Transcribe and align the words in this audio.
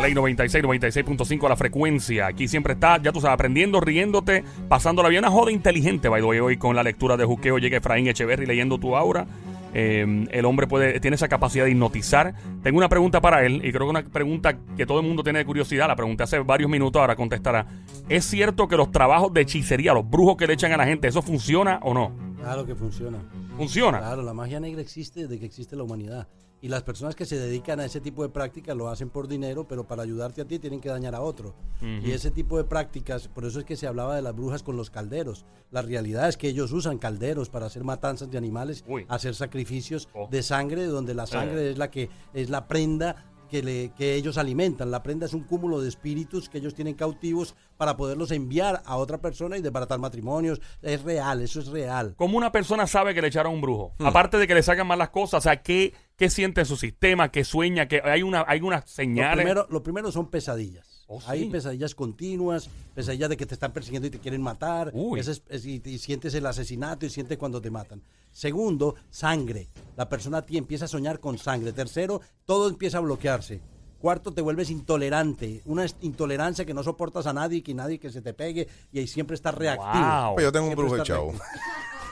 Ley 0.00 0.14
96, 0.14 0.64
96.5 0.64 1.48
la 1.48 1.56
frecuencia. 1.56 2.28
Aquí 2.28 2.46
siempre 2.46 2.74
está, 2.74 3.02
ya 3.02 3.10
tú 3.10 3.20
sabes, 3.20 3.34
aprendiendo, 3.34 3.80
riéndote, 3.80 4.44
pasando 4.68 5.02
la 5.02 5.08
vida. 5.08 5.18
Una 5.18 5.30
joda 5.30 5.50
inteligente, 5.50 6.08
by 6.08 6.20
the 6.20 6.26
way, 6.26 6.38
hoy 6.38 6.56
con 6.56 6.76
la 6.76 6.84
lectura 6.84 7.16
de 7.16 7.24
Juqueo. 7.24 7.58
Llega 7.58 7.78
Efraín 7.78 8.06
Echeverry 8.06 8.46
leyendo 8.46 8.78
tu 8.78 8.94
aura. 8.94 9.26
Eh, 9.74 10.26
el 10.30 10.44
hombre 10.44 10.68
puede, 10.68 11.00
tiene 11.00 11.16
esa 11.16 11.26
capacidad 11.26 11.64
de 11.64 11.72
hipnotizar. 11.72 12.34
Tengo 12.62 12.78
una 12.78 12.88
pregunta 12.88 13.20
para 13.20 13.44
él 13.44 13.56
y 13.64 13.72
creo 13.72 13.86
que 13.86 13.90
una 13.90 14.02
pregunta 14.04 14.56
que 14.76 14.86
todo 14.86 15.00
el 15.00 15.06
mundo 15.06 15.24
tiene 15.24 15.40
de 15.40 15.44
curiosidad. 15.44 15.88
La 15.88 15.96
pregunté 15.96 16.22
hace 16.22 16.38
varios 16.38 16.70
minutos, 16.70 17.00
ahora 17.00 17.16
contestará. 17.16 17.66
¿Es 18.08 18.24
cierto 18.24 18.68
que 18.68 18.76
los 18.76 18.92
trabajos 18.92 19.32
de 19.32 19.40
hechicería, 19.40 19.92
los 19.92 20.08
brujos 20.08 20.36
que 20.36 20.46
le 20.46 20.52
echan 20.52 20.70
a 20.70 20.76
la 20.76 20.86
gente, 20.86 21.08
eso 21.08 21.20
funciona 21.20 21.80
o 21.82 21.92
no? 21.92 22.27
Claro 22.38 22.64
que 22.66 22.74
funciona. 22.74 23.18
¿Funciona? 23.56 23.98
Claro, 23.98 24.22
la 24.22 24.32
magia 24.34 24.60
negra 24.60 24.80
existe 24.80 25.22
desde 25.22 25.38
que 25.38 25.46
existe 25.46 25.76
la 25.76 25.82
humanidad. 25.82 26.28
Y 26.60 26.66
las 26.68 26.82
personas 26.82 27.14
que 27.14 27.24
se 27.24 27.38
dedican 27.38 27.78
a 27.78 27.84
ese 27.84 28.00
tipo 28.00 28.22
de 28.24 28.30
prácticas 28.30 28.76
lo 28.76 28.88
hacen 28.88 29.10
por 29.10 29.28
dinero, 29.28 29.68
pero 29.68 29.86
para 29.86 30.02
ayudarte 30.02 30.40
a 30.42 30.44
ti 30.44 30.58
tienen 30.58 30.80
que 30.80 30.88
dañar 30.88 31.14
a 31.14 31.20
otro. 31.20 31.54
Y 31.80 32.10
ese 32.10 32.32
tipo 32.32 32.56
de 32.56 32.64
prácticas, 32.64 33.28
por 33.28 33.44
eso 33.44 33.60
es 33.60 33.64
que 33.64 33.76
se 33.76 33.86
hablaba 33.86 34.16
de 34.16 34.22
las 34.22 34.34
brujas 34.34 34.64
con 34.64 34.76
los 34.76 34.90
calderos. 34.90 35.44
La 35.70 35.82
realidad 35.82 36.28
es 36.28 36.36
que 36.36 36.48
ellos 36.48 36.72
usan 36.72 36.98
calderos 36.98 37.48
para 37.48 37.66
hacer 37.66 37.84
matanzas 37.84 38.28
de 38.30 38.38
animales, 38.38 38.84
Uy. 38.88 39.04
hacer 39.08 39.36
sacrificios 39.36 40.08
Oh. 40.14 40.26
de 40.30 40.42
sangre, 40.42 40.86
donde 40.86 41.14
la 41.14 41.26
sangre 41.26 41.70
es 41.70 41.78
la 41.78 41.92
que 41.92 42.10
es 42.34 42.50
la 42.50 42.66
prenda 42.66 43.24
que, 43.48 43.62
le, 43.62 43.92
que 43.96 44.14
ellos 44.14 44.38
alimentan. 44.38 44.90
La 44.90 45.02
prenda 45.02 45.26
es 45.26 45.34
un 45.34 45.42
cúmulo 45.44 45.80
de 45.80 45.88
espíritus 45.88 46.48
que 46.48 46.58
ellos 46.58 46.74
tienen 46.74 46.94
cautivos 46.94 47.54
para 47.76 47.96
poderlos 47.96 48.30
enviar 48.30 48.82
a 48.84 48.96
otra 48.96 49.18
persona 49.18 49.56
y 49.56 49.62
desbaratar 49.62 49.98
matrimonios. 49.98 50.60
Es 50.82 51.02
real, 51.02 51.42
eso 51.42 51.60
es 51.60 51.68
real. 51.68 52.14
¿Cómo 52.16 52.36
una 52.38 52.52
persona 52.52 52.86
sabe 52.86 53.14
que 53.14 53.22
le 53.22 53.28
echaron 53.28 53.54
un 53.54 53.60
brujo? 53.60 53.94
Aparte 53.98 54.38
de 54.38 54.46
que 54.46 54.54
le 54.54 54.62
sacan 54.62 54.86
mal 54.86 54.98
las 54.98 55.10
cosas, 55.10 55.38
o 55.38 55.42
sea, 55.42 55.62
¿qué, 55.62 55.94
qué 56.16 56.30
siente 56.30 56.60
en 56.60 56.66
su 56.66 56.76
sistema? 56.76 57.30
¿Qué 57.30 57.44
sueña? 57.44 57.88
¿Qué, 57.88 58.00
hay, 58.04 58.22
una, 58.22 58.44
¿Hay 58.46 58.60
unas 58.60 58.84
Lo 58.84 58.88
señales? 58.88 59.36
primero, 59.36 59.66
lo 59.70 59.82
primero 59.82 60.10
son 60.12 60.30
pesadillas. 60.30 60.87
Oh, 61.10 61.20
Hay 61.26 61.44
sí. 61.44 61.46
pesadillas 61.46 61.94
continuas, 61.94 62.68
pesadillas 62.94 63.30
de 63.30 63.36
que 63.38 63.46
te 63.46 63.54
están 63.54 63.72
persiguiendo 63.72 64.06
y 64.08 64.10
te 64.10 64.18
quieren 64.18 64.42
matar. 64.42 64.92
Es- 65.16 65.42
es- 65.48 65.64
y, 65.64 65.80
y 65.84 65.98
sientes 65.98 66.34
el 66.34 66.44
asesinato 66.44 67.06
y 67.06 67.10
sientes 67.10 67.38
cuando 67.38 67.62
te 67.62 67.70
matan. 67.70 68.02
Segundo, 68.30 68.94
sangre. 69.10 69.68
La 69.96 70.06
persona 70.08 70.42
ti 70.44 70.58
empieza 70.58 70.84
a 70.84 70.88
soñar 70.88 71.18
con 71.18 71.38
sangre. 71.38 71.72
Tercero, 71.72 72.20
todo 72.44 72.68
empieza 72.68 72.98
a 72.98 73.00
bloquearse. 73.00 73.60
Cuarto, 73.98 74.32
te 74.34 74.42
vuelves 74.42 74.68
intolerante. 74.70 75.62
Una 75.64 75.86
intolerancia 76.02 76.66
que 76.66 76.74
no 76.74 76.82
soportas 76.82 77.26
a 77.26 77.32
nadie, 77.32 77.62
que 77.62 77.72
nadie 77.72 77.98
que 77.98 78.10
se 78.10 78.20
te 78.20 78.34
pegue 78.34 78.68
y 78.92 78.98
ahí 78.98 79.06
siempre 79.08 79.34
estás 79.34 79.54
reactivo. 79.54 80.04
Wow. 80.04 80.34
Pues 80.34 80.44
yo 80.44 80.52
tengo 80.52 80.68
un 80.68 80.74
brujo. 80.76 81.02
Te 81.02 81.02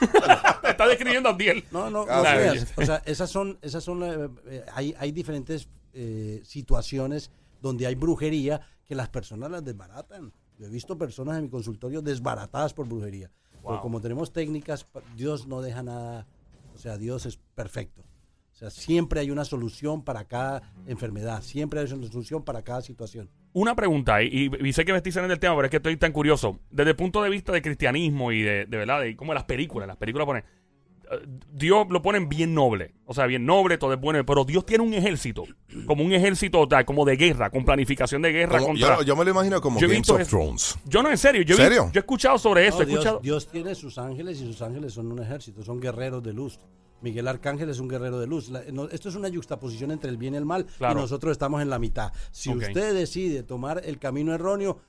está 0.71 0.87
describiendo 0.87 1.29
a 1.29 1.33
Abdiel. 1.33 1.63
No, 1.71 1.89
no, 1.89 2.05
Ah, 2.09 2.17
no 2.17 2.23
sí. 2.23 2.35
creas. 2.35 2.73
O 2.75 2.85
sea, 2.85 3.01
esas 3.05 3.29
son, 3.29 3.57
esas 3.61 3.83
son, 3.83 4.03
eh, 4.03 4.27
eh, 4.47 4.65
hay, 4.73 4.95
hay 4.99 5.11
diferentes 5.11 5.67
eh, 5.93 6.41
situaciones 6.43 7.31
donde 7.61 7.87
hay 7.87 7.95
brujería 7.95 8.61
que 8.85 8.95
las 8.95 9.09
personas 9.09 9.51
las 9.51 9.63
desbaratan. 9.63 10.31
Yo 10.57 10.67
he 10.67 10.69
visto 10.69 10.97
personas 10.97 11.37
en 11.37 11.43
mi 11.43 11.49
consultorio 11.49 12.01
desbaratadas 12.01 12.73
por 12.73 12.87
brujería. 12.87 13.31
Pero 13.61 13.81
como 13.81 13.99
tenemos 13.99 14.31
técnicas, 14.31 14.87
Dios 15.15 15.45
no 15.45 15.61
deja 15.61 15.83
nada, 15.83 16.25
o 16.73 16.77
sea, 16.77 16.97
Dios 16.97 17.25
es 17.25 17.37
perfecto. 17.55 18.01
O 18.53 18.59
sea, 18.59 18.69
siempre 18.71 19.19
hay 19.19 19.29
una 19.29 19.45
solución 19.45 20.03
para 20.03 20.23
cada 20.23 20.73
enfermedad, 20.87 21.43
siempre 21.43 21.79
hay 21.79 21.91
una 21.91 22.07
solución 22.07 22.43
para 22.43 22.63
cada 22.63 22.81
situación. 22.81 23.29
Una 23.53 23.75
pregunta, 23.75 24.23
y, 24.23 24.49
y 24.59 24.73
sé 24.73 24.83
que 24.83 24.93
me 24.93 24.97
estoy 24.97 25.11
saliendo 25.11 25.33
del 25.33 25.39
tema, 25.39 25.55
pero 25.55 25.65
es 25.65 25.71
que 25.71 25.77
estoy 25.77 25.97
tan 25.97 26.11
curioso. 26.11 26.59
Desde 26.71 26.91
el 26.91 26.95
punto 26.95 27.21
de 27.21 27.29
vista 27.29 27.51
de 27.51 27.61
cristianismo 27.61 28.31
y 28.31 28.41
de, 28.41 28.65
de 28.65 28.77
verdad, 28.77 29.01
de 29.01 29.15
como 29.15 29.33
las 29.33 29.43
películas, 29.43 29.87
las 29.87 29.97
películas 29.97 30.25
ponen. 30.25 30.43
Eh, 31.11 31.25
Dios 31.53 31.87
lo 31.89 32.01
ponen 32.01 32.29
bien 32.29 32.53
noble, 32.53 32.93
o 33.05 33.13
sea, 33.13 33.25
bien 33.25 33.45
noble, 33.45 33.77
todo 33.77 33.93
es 33.93 33.99
bueno, 33.99 34.25
pero 34.25 34.43
Dios 34.45 34.65
tiene 34.65 34.83
un 34.83 34.93
ejército, 34.93 35.43
como 35.85 36.03
un 36.03 36.11
ejército 36.13 36.61
o 36.61 36.67
sea, 36.69 36.85
como 36.85 37.05
de 37.05 37.15
guerra, 37.15 37.49
con 37.49 37.63
planificación 37.65 38.21
de 38.21 38.31
guerra 38.31 38.57
Como- 38.59 38.67
contra. 38.73 38.97
yo, 38.97 39.03
yo 39.03 39.15
me 39.15 39.23
lo 39.25 39.31
imagino 39.31 39.61
como 39.61 39.79
Yo 39.79 39.87
Games 39.87 40.09
of 40.09 40.19
eso. 40.21 40.29
Thrones. 40.29 40.77
Yo 40.85 41.01
no, 41.03 41.09
en 41.09 41.17
serio, 41.17 41.41
yo, 41.43 41.55
he 41.55 41.57
vi- 41.57 41.63
¿Serio? 41.63 41.85
yo 41.93 41.99
he 41.99 41.99
escuchado 41.99 42.37
sobre 42.37 42.67
eso, 42.67 42.77
No, 42.77 42.83
he 42.83 42.85
Dios, 42.87 42.97
escuchado. 42.99 43.19
Dios 43.21 43.47
tiene 43.47 43.75
sus 43.75 43.97
ángeles 43.97 44.41
y 44.41 44.45
sus 44.45 44.61
ángeles 44.61 44.93
son 44.93 45.11
un 45.11 45.19
ejército, 45.21 45.63
son 45.63 45.79
guerreros 45.79 46.21
de 46.23 46.33
luz. 46.33 46.59
Miguel 46.99 47.27
Arcángel 47.27 47.69
es 47.69 47.79
un 47.79 47.87
guerrero 47.87 48.19
de 48.19 48.25
luz. 48.25 48.49
La- 48.49 48.63
no, 48.73 48.85
esto 48.89 49.09
es 49.09 49.15
una 49.15 49.27
yuxtaposición 49.27 49.91
entre 49.91 50.09
el 50.09 50.17
bien 50.17 50.33
y 50.33 50.37
el 50.37 50.45
mal 50.45 50.65
Claro. 50.65 50.97
y 50.99 51.01
nosotros 51.03 51.31
estamos 51.31 51.61
en 51.61 51.69
la 51.69 51.77
mitad. 51.77 52.11
Si 52.31 52.49
usted 52.49 52.95
decide 52.95 53.43
tomar 53.43 53.81
el 53.85 53.99
camino 53.99 54.33
erróneo, 54.33 54.79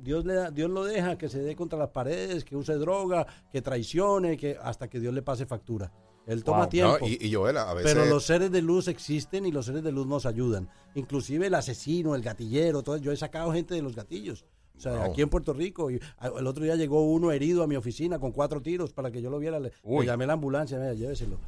Dios, 0.00 0.24
le 0.24 0.34
da- 0.34 0.50
Dios 0.50 0.70
lo 0.70 0.84
deja 0.84 1.18
que 1.18 1.28
se 1.28 1.40
dé 1.42 1.54
contra 1.56 1.78
las 1.78 1.88
paredes, 1.90 2.44
que 2.44 2.56
use 2.56 2.74
droga, 2.74 3.26
que 3.50 3.60
traicione, 3.62 4.36
que 4.36 4.56
hasta 4.62 4.88
que 4.88 5.00
Dios 5.00 5.12
le 5.14 5.22
pase 5.22 5.46
factura. 5.46 5.92
Él 6.26 6.44
toma 6.44 6.60
Wow. 6.60 6.68
tiempo. 6.68 6.98
No, 7.00 7.06
y, 7.08 7.18
y 7.20 7.32
Joel, 7.32 7.56
a 7.56 7.72
veces. 7.74 7.92
Pero 7.94 8.04
los 8.06 8.24
seres 8.24 8.50
de 8.50 8.60
luz 8.60 8.86
existen 8.88 9.46
y 9.46 9.50
los 9.52 9.64
seres 9.66 9.82
de 9.82 9.92
luz 9.92 10.06
nos 10.06 10.26
ayudan. 10.26 10.68
Inclusive 10.94 11.46
el 11.46 11.54
asesino, 11.54 12.14
el 12.14 12.22
gatillero, 12.22 12.82
todo. 12.82 12.98
Yo 12.98 13.12
he 13.12 13.16
sacado 13.16 13.52
gente 13.52 13.74
de 13.74 13.80
los 13.82 13.96
gatillos. 13.96 14.44
O 14.76 14.80
sea, 14.80 14.92
Wow. 14.92 15.10
aquí 15.10 15.22
en 15.22 15.28
Puerto 15.30 15.52
Rico. 15.54 15.90
y, 15.90 15.98
a- 16.18 16.28
el 16.38 16.46
otro 16.46 16.62
día 16.64 16.76
llegó 16.76 17.02
uno 17.10 17.32
herido 17.32 17.62
a 17.62 17.66
mi 17.66 17.76
oficina 17.76 18.18
con 18.18 18.32
cuatro 18.32 18.60
tiros 18.60 18.92
para 18.92 19.10
que 19.10 19.22
yo 19.22 19.30
lo 19.30 19.38
viera. 19.38 19.58
Le, 19.58 19.72
le 19.84 20.06
llamé 20.06 20.24
a 20.24 20.26
la 20.28 20.32
ambulancia, 20.34 20.78
mira, 20.78 20.92
lléveselo. 20.94 21.38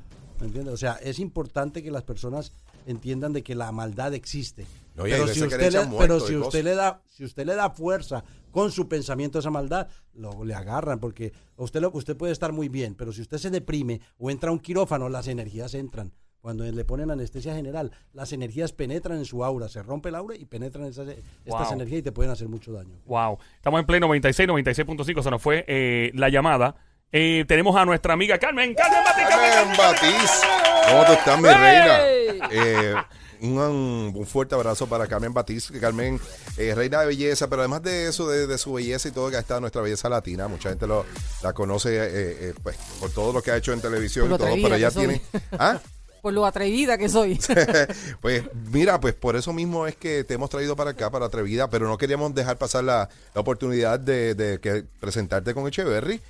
¿Me 0.40 0.46
entiendes? 0.46 0.72
O 0.72 0.76
sea, 0.78 0.94
es 1.02 1.18
importante 1.18 1.82
que 1.82 1.90
las 1.90 2.02
personas 2.02 2.52
entiendan 2.86 3.34
de 3.34 3.42
que 3.42 3.54
la 3.54 3.70
maldad 3.72 4.14
existe. 4.14 4.64
No, 4.96 5.02
pero 5.04 5.28
si 5.28 5.42
usted, 5.44 5.70
le 5.72 5.86
pero 5.98 6.18
si 6.20 6.34
usted 6.36 6.64
le 6.64 6.74
da, 6.74 7.02
si 7.10 7.24
usted 7.24 7.44
le 7.44 7.54
da 7.54 7.68
fuerza 7.70 8.24
con 8.50 8.70
su 8.72 8.88
pensamiento 8.88 9.38
esa 9.38 9.50
maldad, 9.50 9.88
lo, 10.14 10.44
le 10.44 10.54
agarran 10.54 10.98
porque 11.00 11.32
usted, 11.56 11.80
lo, 11.80 11.90
usted 11.92 12.16
puede 12.16 12.32
estar 12.32 12.52
muy 12.52 12.68
bien, 12.68 12.94
pero 12.94 13.12
si 13.12 13.20
usted 13.22 13.38
se 13.38 13.50
deprime 13.50 14.00
o 14.18 14.30
entra 14.30 14.50
a 14.50 14.52
un 14.52 14.58
quirófano, 14.58 15.08
las 15.08 15.28
energías 15.28 15.74
entran. 15.74 16.12
Cuando 16.40 16.64
le 16.64 16.84
ponen 16.86 17.10
anestesia 17.10 17.54
general, 17.54 17.92
las 18.14 18.32
energías 18.32 18.72
penetran 18.72 19.18
en 19.18 19.26
su 19.26 19.44
aura, 19.44 19.68
se 19.68 19.82
rompe 19.82 20.08
el 20.08 20.14
aura 20.14 20.34
y 20.36 20.46
penetran 20.46 20.86
esas, 20.86 21.06
estas 21.08 21.24
Wow. 21.44 21.72
energías 21.74 21.98
y 21.98 22.02
te 22.02 22.12
pueden 22.12 22.32
hacer 22.32 22.48
mucho 22.48 22.72
daño. 22.72 22.96
Wow. 23.04 23.38
Estamos 23.56 23.78
en 23.80 23.84
Play 23.86 24.00
96, 24.00 24.48
96.5. 24.48 25.22
Se 25.22 25.30
nos 25.30 25.42
fue 25.42 25.66
eh, 25.68 26.10
la 26.14 26.30
llamada. 26.30 26.76
Eh, 27.12 27.44
tenemos 27.46 27.76
a 27.76 27.84
nuestra 27.84 28.14
amiga 28.14 28.38
Carmen. 28.38 28.74
Carmen 28.74 29.04
Bati, 29.04 29.20
Carmen, 29.22 29.50
Carmen 29.52 29.76
Batiz. 29.76 30.40
¿Cómo 30.88 31.04
tú 31.04 31.12
estás, 31.12 31.40
mi 31.42 31.48
reina? 31.48 31.98
Eh, 32.52 32.94
un, 33.42 34.12
un 34.14 34.26
fuerte 34.26 34.54
abrazo 34.54 34.86
para 34.86 35.06
Carmen 35.06 35.32
Batiz. 35.32 35.70
que 35.70 35.80
Carmen, 35.80 36.20
eh, 36.56 36.74
reina 36.74 37.00
de 37.00 37.06
belleza, 37.06 37.48
pero 37.48 37.62
además 37.62 37.82
de 37.82 38.08
eso, 38.08 38.28
de, 38.28 38.46
de 38.46 38.58
su 38.58 38.72
belleza 38.72 39.08
y 39.08 39.12
todo, 39.12 39.30
que 39.30 39.38
está 39.38 39.60
nuestra 39.60 39.82
belleza 39.82 40.08
latina. 40.08 40.48
Mucha 40.48 40.68
gente 40.70 40.86
lo, 40.86 41.04
la 41.42 41.52
conoce 41.52 41.96
eh, 41.96 42.08
eh, 42.12 42.54
pues, 42.62 42.76
por 42.98 43.10
todo 43.10 43.32
lo 43.32 43.42
que 43.42 43.50
ha 43.50 43.56
hecho 43.56 43.72
en 43.72 43.80
televisión 43.80 44.28
Por 44.28 44.40
y 44.40 44.44
todo, 44.44 44.54
pero 44.62 44.74
ella 44.74 44.90
tiene. 44.90 45.22
¿Ah? 45.52 45.80
Por 46.20 46.34
lo 46.34 46.44
atrevida 46.44 46.98
que 46.98 47.08
soy. 47.08 47.40
pues 48.20 48.44
mira, 48.70 49.00
pues 49.00 49.14
por 49.14 49.36
eso 49.36 49.54
mismo 49.54 49.86
es 49.86 49.96
que 49.96 50.22
te 50.22 50.34
hemos 50.34 50.50
traído 50.50 50.76
para 50.76 50.90
acá, 50.90 51.10
para 51.10 51.24
Atrevida, 51.24 51.70
pero 51.70 51.88
no 51.88 51.96
queríamos 51.96 52.34
dejar 52.34 52.58
pasar 52.58 52.84
la, 52.84 53.08
la 53.34 53.40
oportunidad 53.40 53.98
de, 53.98 54.34
de 54.34 54.60
que 54.60 54.84
presentarte 55.00 55.54
con 55.54 55.66
Echeverry 55.66 56.20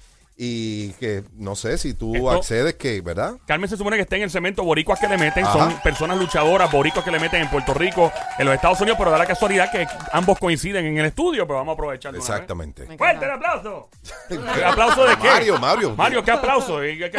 y 0.42 0.92
que 0.92 1.22
no 1.36 1.54
sé 1.54 1.76
si 1.76 1.92
tú 1.92 2.14
Esto- 2.14 2.30
accedes, 2.30 2.74
que, 2.76 3.02
¿verdad? 3.02 3.34
Carmen 3.46 3.68
se 3.68 3.76
supone 3.76 3.96
que 3.96 4.02
está 4.02 4.16
en 4.16 4.22
el 4.22 4.30
cemento 4.30 4.64
boricuas 4.64 4.98
que 4.98 5.06
le 5.06 5.18
meten, 5.18 5.44
Ajá. 5.44 5.52
son 5.52 5.80
personas 5.82 6.16
luchadoras, 6.18 6.72
boricuas 6.72 7.04
que 7.04 7.10
le 7.10 7.20
meten 7.20 7.42
en 7.42 7.50
Puerto 7.50 7.74
Rico, 7.74 8.10
en 8.38 8.46
los 8.46 8.54
Estados 8.54 8.80
Unidos, 8.80 8.96
pero 8.98 9.10
da 9.10 9.18
la 9.18 9.26
casualidad 9.26 9.70
que 9.70 9.86
ambos 10.12 10.38
coinciden 10.38 10.86
en 10.86 10.96
el 10.96 11.04
estudio, 11.04 11.46
pero 11.46 11.58
vamos 11.58 11.72
a 11.72 11.74
aprovechar. 11.74 12.16
Exactamente. 12.16 12.86
Me 12.86 12.96
¡Fuerte 12.96 13.26
el 13.26 13.30
aplauso! 13.32 13.90
¿El 14.30 14.38
aplauso 14.64 15.04
de 15.04 15.16
qué? 15.18 15.28
Mario, 15.28 15.58
Mario. 15.58 15.94
Mario, 15.94 16.24
¿qué 16.24 16.30
aplauso? 16.30 16.82
¿Y 16.82 16.96
¿Qué, 16.96 17.12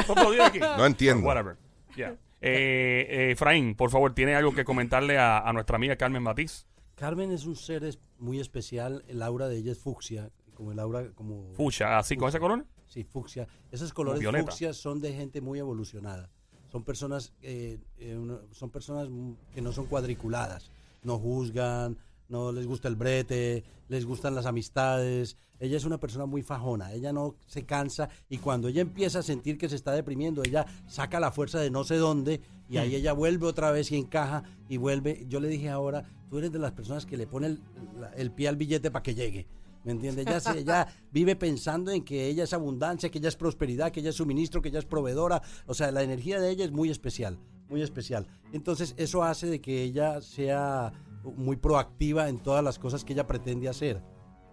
aquí? 0.43 0.59
No 0.77 0.83
entiendo. 0.87 1.27
Whatever. 1.27 1.57
Yeah. 1.95 2.15
Eh, 2.41 3.05
eh, 3.07 3.31
Efraín, 3.33 3.75
por 3.75 3.91
favor, 3.91 4.15
¿tiene 4.15 4.33
algo 4.35 4.51
que 4.55 4.65
comentarle 4.65 5.19
a, 5.19 5.37
a 5.47 5.53
nuestra 5.53 5.75
amiga 5.75 5.95
Carmen 5.95 6.23
Batiz? 6.23 6.65
Carmen 6.95 7.31
es 7.31 7.45
un 7.45 7.55
ser 7.55 7.83
es- 7.83 7.99
muy 8.17 8.39
especial, 8.39 9.03
el 9.07 9.21
aura 9.21 9.47
de 9.47 9.57
ella 9.57 9.71
es 9.73 9.77
fucsia, 9.79 10.29
como 10.55 10.71
el 10.71 10.79
aura, 10.79 11.11
como... 11.13 11.51
Fucha, 11.53 11.97
así 11.97 12.15
con 12.17 12.29
ese 12.29 12.39
color. 12.39 12.65
Sí, 12.87 13.03
fucsia. 13.03 13.47
Esos 13.71 13.93
colores 13.93 14.19
violeta. 14.19 14.45
fucsias 14.51 14.77
son 14.77 14.99
de 15.01 15.13
gente 15.13 15.41
muy 15.41 15.59
evolucionada. 15.59 16.29
Son 16.71 16.83
personas, 16.83 17.33
eh, 17.41 17.79
eh, 17.97 18.15
uno- 18.17 18.41
son 18.51 18.69
personas 18.69 19.07
que 19.53 19.61
no 19.61 19.71
son 19.71 19.85
cuadriculadas. 19.87 20.69
No 21.03 21.17
juzgan, 21.17 21.97
no 22.29 22.51
les 22.51 22.65
gusta 22.67 22.87
el 22.87 22.95
brete, 22.95 23.63
les 23.89 24.05
gustan 24.05 24.35
las 24.35 24.45
amistades. 24.45 25.35
Ella 25.59 25.77
es 25.77 25.85
una 25.85 25.99
persona 25.99 26.25
muy 26.25 26.41
fajona. 26.43 26.93
Ella 26.93 27.11
no 27.13 27.35
se 27.45 27.65
cansa 27.65 28.09
y 28.29 28.37
cuando 28.37 28.67
ella 28.67 28.81
empieza 28.81 29.19
a 29.19 29.23
sentir 29.23 29.57
que 29.57 29.67
se 29.69 29.75
está 29.75 29.91
deprimiendo, 29.93 30.41
ella 30.43 30.65
saca 30.87 31.19
la 31.19 31.31
fuerza 31.31 31.59
de 31.59 31.69
no 31.71 31.83
sé 31.83 31.95
dónde 31.95 32.41
y 32.69 32.77
ahí 32.77 32.95
ella 32.95 33.13
vuelve 33.13 33.45
otra 33.47 33.71
vez 33.71 33.91
y 33.91 33.97
encaja 33.97 34.43
y 34.69 34.77
vuelve. 34.77 35.25
Yo 35.27 35.39
le 35.39 35.49
dije 35.49 35.69
ahora, 35.69 36.05
tú 36.29 36.37
eres 36.37 36.51
de 36.51 36.59
las 36.59 36.71
personas 36.71 37.05
que 37.05 37.17
le 37.17 37.27
pone 37.27 37.47
el, 37.47 37.59
la- 37.99 38.09
el 38.13 38.31
pie 38.31 38.47
al 38.47 38.55
billete 38.55 38.91
para 38.91 39.03
que 39.03 39.13
llegue. 39.15 39.45
¿Me 39.83 39.93
entiendes? 39.93 40.27
Ella, 40.27 40.39
se- 40.39 40.63
vive 41.11 41.35
pensando 41.35 41.91
en 41.91 42.03
que 42.03 42.27
ella 42.27 42.43
es 42.43 42.53
abundancia, 42.53 43.09
que 43.09 43.17
ella 43.17 43.29
es 43.29 43.35
prosperidad, 43.35 43.91
que 43.91 43.99
ella 44.01 44.09
es 44.11 44.15
suministro, 44.15 44.61
que 44.61 44.69
ella 44.69 44.79
es 44.79 44.85
proveedora. 44.85 45.41
O 45.65 45.73
sea, 45.73 45.91
la 45.91 46.03
energía 46.03 46.39
de 46.39 46.49
ella 46.51 46.65
es 46.65 46.71
muy 46.71 46.89
especial, 46.89 47.39
muy 47.69 47.81
especial. 47.81 48.27
Entonces, 48.53 48.93
eso 48.97 49.23
hace 49.23 49.47
de 49.47 49.59
que 49.61 49.81
ella 49.83 50.21
sea 50.21 50.91
muy 51.23 51.55
proactiva 51.55 52.29
en 52.29 52.39
todas 52.39 52.63
las 52.63 52.77
cosas 52.79 53.03
que 53.03 53.13
ella 53.13 53.27
pretende 53.27 53.67
hacer. 53.69 54.01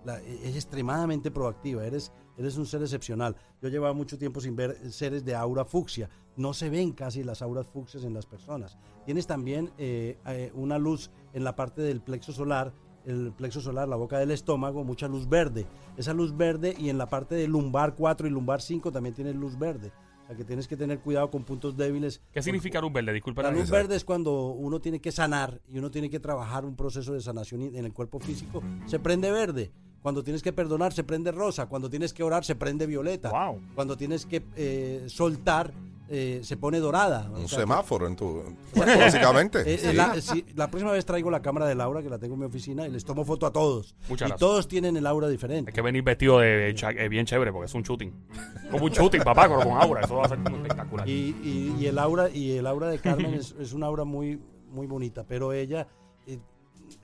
la- 0.04 0.20
es 0.22 0.54
extremadamente 0.54 1.31
proactiva, 1.31 1.84
eres, 1.84 2.12
eres 2.38 2.56
un 2.56 2.64
ser 2.66 2.81
excepcional. 2.81 3.36
Yo 3.60 3.69
llevaba 3.69 3.92
mucho 3.92 4.16
tiempo 4.16 4.40
sin 4.40 4.54
ver 4.54 4.78
seres 4.92 5.24
de 5.24 5.34
aura 5.34 5.64
fucsia, 5.64 6.08
no 6.36 6.54
se 6.54 6.70
ven 6.70 6.92
casi 6.92 7.24
las 7.24 7.42
auras 7.42 7.66
fucsias 7.66 8.04
en 8.04 8.14
las 8.14 8.24
personas. 8.24 8.78
Tienes 9.04 9.26
también 9.26 9.70
eh, 9.76 10.16
eh, 10.26 10.52
una 10.54 10.78
luz 10.78 11.10
en 11.34 11.42
la 11.44 11.56
parte 11.56 11.82
del 11.82 12.00
plexo 12.00 12.32
solar, 12.32 12.72
el 13.08 13.32
plexo 13.32 13.60
solar, 13.60 13.88
la 13.88 13.96
boca 13.96 14.19
del 14.19 14.31
estómago, 14.31 14.84
mucha 14.84 15.08
luz 15.08 15.28
verde. 15.28 15.66
Esa 15.96 16.12
luz 16.14 16.37
verde 16.37 16.75
y 16.78 16.88
en 16.90 16.99
la 16.99 17.06
parte 17.08 17.34
del 17.34 17.50
lumbar 17.50 17.94
4 17.96 18.26
y 18.26 18.31
lumbar 18.31 18.60
5 18.60 18.93
también 18.93 19.14
tienes 19.14 19.34
luz 19.34 19.58
verde. 19.58 19.90
O 20.25 20.26
sea 20.28 20.37
que 20.37 20.44
tienes 20.44 20.69
que 20.69 20.76
tener 20.76 20.99
cuidado 21.00 21.31
con 21.31 21.43
puntos 21.43 21.75
débiles. 21.76 22.20
¿Qué 22.32 22.43
significa 22.43 22.81
luz 22.82 22.93
verde? 22.93 23.14
Disculpa. 23.14 23.43
La 23.43 23.49
la- 23.49 23.52
luz 23.55 23.62
Exacto. 23.62 23.82
verde 23.82 23.96
es 23.96 24.05
cuando 24.05 24.49
uno 24.50 24.78
tiene 24.78 25.00
que 25.00 25.10
sanar 25.10 25.60
y 25.69 25.78
uno 25.78 25.90
tiene 25.90 26.10
que 26.10 26.20
trabajar 26.20 26.66
un 26.66 26.76
proceso 26.76 27.14
de 27.14 27.20
sanación 27.22 27.62
en 27.62 27.84
el 27.84 27.93
cuerpo 27.94 28.20
físico. 28.20 28.62
Se 28.87 28.99
prende 28.99 29.31
verde. 29.31 29.72
Cuando 30.02 30.22
tienes 30.22 30.43
que 30.43 30.52
perdonar, 30.52 30.93
se 30.93 31.02
prende 31.02 31.32
rosa. 31.32 31.66
Cuando 31.66 31.88
tienes 31.90 32.12
que 32.12 32.22
orar, 32.22 32.44
se 32.44 32.55
prende 32.55 32.87
violeta. 32.87 33.31
Wow. 33.31 33.60
Cuando 33.75 33.96
tienes 33.96 34.26
que 34.26 34.44
eh, 34.55 35.05
soltar, 35.08 35.72
eh, 36.08 36.40
se 36.43 36.56
pone 36.56 36.78
dorada. 36.81 37.31
O 37.32 37.38
Un 37.40 37.49
sea, 37.49 37.60
semáforo 37.60 38.06
en 38.06 38.16
tu. 38.16 38.43
bueno, 38.75 38.99
básicamente. 38.99 39.60
eh, 39.60 39.75
eh, 39.75 39.78
sí. 39.78 39.93
la, 39.94 40.20
si- 40.20 40.44
la 40.55 40.69
próxima 40.70 40.93
vez 40.93 41.05
traigo 41.05 41.31
la 41.31 41.43
cámara 41.43 41.66
del 41.66 41.81
aura, 41.81 42.02
que 42.02 42.08
la 42.08 42.19
tengo 42.19 42.34
en 42.34 42.40
mi 42.40 42.46
oficina, 42.46 42.87
y 42.87 42.90
les 42.90 43.05
tomo 43.05 43.25
foto 43.25 43.46
a 43.46 43.52
todos. 43.52 43.94
Muchas 44.08 44.26
y 44.26 44.31
gracias. 44.31 44.38
todos 44.40 44.69
tienen 44.69 44.96
el 44.96 45.06
aura 45.06 45.28
diferente. 45.28 45.70
Hay 45.70 45.75
que 45.75 45.82
venir 45.82 46.02
vestido 46.02 46.38
de 46.38 46.70
eh, 46.70 47.08
bien 47.08 47.26
chévere 47.26 47.52
porque 47.52 47.66
es 47.66 47.75
un 47.75 47.82
shooting. 47.82 48.12
Como 48.70 48.84
un 48.87 48.90
shooting, 48.90 49.22
papá, 49.22 49.49
pero 49.49 49.60
con 49.60 49.81
aura. 49.81 50.00
Eso 50.02 50.16
va 50.16 50.25
a 50.25 50.28
ser 50.28 50.38
espectacular. 50.38 51.08
Y, 51.08 51.12
y- 51.43 51.76
y 51.81 51.87
el 51.87 51.99
aura 51.99 52.28
y 52.31 52.52
el 52.58 52.66
aura 52.66 52.88
de 52.88 52.99
Carmen 52.99 53.34
es, 53.34 53.55
es 53.58 53.72
una 53.72 53.87
aura 53.87 54.05
muy 54.05 54.40
muy 54.70 54.87
bonita, 54.87 55.25
pero 55.26 55.52
ella 55.55 55.87
eh, 56.26 56.38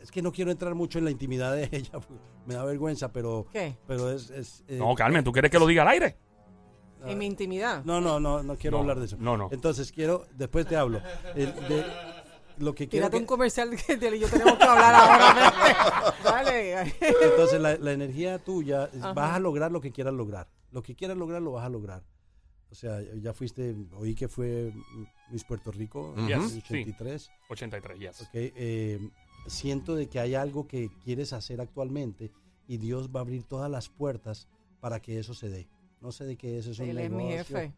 es 0.03 0.11
que 0.11 0.21
no 0.21 0.31
quiero 0.33 0.51
entrar 0.51 0.75
mucho 0.75 0.99
en 0.99 1.05
la 1.07 1.11
intimidad 1.11 1.55
de 1.55 1.69
ella, 1.73 1.93
me 2.47 2.53
da 2.55 2.63
vergüenza, 2.65 3.11
pero 3.11 3.47
¿Qué? 3.51 3.77
pero 3.87 4.11
es, 4.13 4.29
es, 4.31 4.65
eh, 4.69 4.77
No, 4.79 4.95
Carmen, 4.95 5.25
¿tú 5.25 5.33
quieres 5.33 5.51
que 5.51 5.59
lo 5.59 5.67
diga 5.67 5.81
al 5.83 5.89
aire? 5.89 6.19
En 7.11 7.19
mi 7.19 7.27
intimidad. 7.27 7.85
no 7.85 8.01
no 8.01 8.19
no 8.21 8.43
no 8.43 8.57
quiero 8.57 8.77
No, 8.77 8.83
hablar 8.83 8.99
de 9.01 9.07
eso. 9.07 9.17
no, 9.19 9.37
no. 9.37 9.49
Entonces 9.53 9.91
quiero 9.93 10.27
después 10.37 10.67
te 10.67 10.77
hablo. 10.77 11.01
El- 11.35 11.55
de- 11.69 11.85
lo 12.59 12.73
que 12.75 12.87
quiero 12.89 13.11
que- 13.11 13.17
un 13.17 13.27
comercial 13.27 13.71
que 13.71 13.99
yo 14.19 14.29
tenemos 14.29 14.57
que 14.59 14.65
hablar 14.65 14.95
ahora. 14.95 16.15
Dale. 16.23 16.95
entonces 17.23 17.61
la, 17.61 17.77
la 17.77 17.93
energía 17.93 18.39
tuya 18.39 18.89
Ajá. 19.01 19.13
vas 19.13 19.35
a 19.35 19.39
lograr 19.41 19.73
lo 19.73 19.81
que 19.81 19.91
quieras 19.91 20.15
lograr. 20.15 20.49
Lo 20.71 20.83
que 20.83 20.95
quieras 20.95 21.17
lograr 21.17 21.43
lo 21.43 21.53
vas 21.53 21.65
a 21.65 21.69
lograr. 21.69 22.03
O 22.71 22.75
sea, 22.77 23.01
ya 23.21 23.33
fuiste, 23.33 23.75
oí 23.93 24.15
que 24.17 24.27
fue 24.29 24.73
Miss 25.31 25.45
Puerto 25.45 25.71
Rico 25.71 26.13
en 26.17 26.27
Yes, 26.27 26.37
el 26.39 26.51
sí. 26.51 26.59
83. 26.65 27.31
83, 27.49 27.99
yes. 28.01 28.21
Ok, 28.23 28.29
eh, 28.35 28.99
siento 29.47 29.95
de 29.95 30.09
que 30.09 30.19
hay 30.19 30.35
algo 30.35 30.67
que 30.67 30.91
quieres 31.05 31.33
hacer 31.33 31.61
actualmente 31.61 32.33
y 32.67 32.79
Dios 32.79 33.11
va 33.15 33.21
a 33.21 33.23
abrir 33.23 33.45
todas 33.45 33.71
las 33.71 33.89
puertas 33.89 34.49
para 34.81 35.01
que 35.01 35.19
eso 35.21 35.35
se 35.35 35.49
dé. 35.49 35.69
No 36.05 36.13
sé 36.13 36.27
de 36.27 36.37
qué 36.37 36.59
es, 36.59 36.67
es 36.67 36.79
un 36.79 36.87
Él 36.91 36.99
es 36.99 37.11
negocio. 37.11 37.27
mi 37.27 37.33
jefe. 37.33 37.73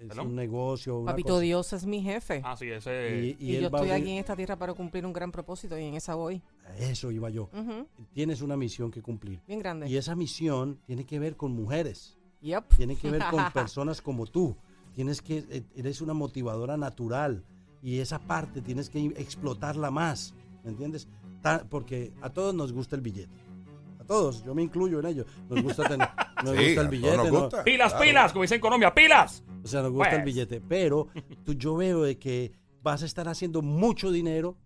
Es 0.00 0.08
¿Perdón? 0.08 0.26
un 0.26 0.34
negocio. 0.34 0.98
una 0.98 1.12
Papito 1.12 1.28
cosa. 1.34 1.40
Dios 1.42 1.72
es 1.72 1.86
mi 1.86 2.02
jefe. 2.02 2.42
Ah, 2.44 2.56
sí, 2.56 2.68
ese. 2.68 3.36
Y, 3.40 3.44
y 3.52 3.56
y 3.56 3.60
yo 3.60 3.66
estoy 3.68 3.90
aquí 3.92 4.10
en 4.10 4.18
esta 4.18 4.34
tierra 4.34 4.56
para 4.58 4.74
cumplir 4.74 5.06
un 5.06 5.12
gran 5.12 5.30
propósito 5.30 5.78
y 5.78 5.84
en 5.84 5.94
esa 5.94 6.16
voy. 6.16 6.42
Eso 6.76 7.12
iba 7.12 7.30
yo. 7.30 7.44
Ujú, 7.52 7.86
Tienes 8.12 8.42
una 8.42 8.56
misión 8.56 8.90
que 8.90 9.00
cumplir. 9.00 9.40
Bien 9.46 9.60
grande. 9.60 9.88
Y 9.88 9.96
esa 9.96 10.16
misión 10.16 10.80
tiene 10.86 11.06
que 11.06 11.20
ver 11.20 11.36
con 11.36 11.52
mujeres. 11.52 12.18
Yep. 12.42 12.74
Tiene 12.76 12.96
que 12.96 13.10
ver 13.12 13.22
con 13.30 13.40
personas 13.54 14.02
como 14.02 14.26
tú. 14.26 14.56
Tienes 14.92 15.22
que, 15.22 15.44
eh, 15.48 15.62
eres 15.76 16.00
una 16.00 16.14
motivadora 16.14 16.76
natural. 16.76 17.44
Y 17.80 18.00
esa 18.00 18.18
parte 18.18 18.60
tienes 18.60 18.90
que 18.90 18.98
explotarla 19.16 19.92
más. 19.92 20.34
¿Me 20.64 20.70
entiendes? 20.70 21.06
Porque 21.70 22.12
a 22.22 22.28
todos 22.30 22.52
nos 22.54 22.72
gusta 22.72 22.96
el 22.96 23.02
billete. 23.02 23.38
A 24.00 24.04
todos, 24.04 24.44
yo 24.44 24.52
me 24.54 24.62
incluyo 24.62 24.98
en 24.98 25.06
ello. 25.06 25.24
Nos 25.48 25.62
gusta, 25.62 25.84
tener, 25.88 26.08
nos 26.44 26.56
Sí, 26.56 26.64
gusta 26.66 26.80
el 26.82 26.88
billete. 26.88 27.16
nos 27.16 27.32
¿no? 27.32 27.40
gusta. 27.40 27.64
Pilas, 27.64 27.92
Claro. 27.92 28.04
pilas, 28.06 28.32
como 28.32 28.42
dicen 28.42 28.56
en 28.56 28.60
Colombia, 28.60 28.94
pilas. 28.94 29.42
O 29.64 29.68
sea, 29.68 29.82
nos 29.82 29.92
gusta 29.92 30.10
el 30.16 30.22
Pues. 30.22 30.34
billete. 30.34 30.60
Pero 30.60 31.08
tú, 31.44 31.54
yo 31.54 31.76
veo 31.76 32.02
de 32.02 32.18
que 32.18 32.52
vas 32.82 33.02
a 33.02 33.06
estar 33.06 33.28
haciendo 33.28 33.62
mucho 33.62 34.10
dinero, 34.10 34.56